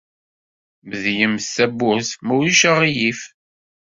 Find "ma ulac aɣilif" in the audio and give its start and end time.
2.25-3.21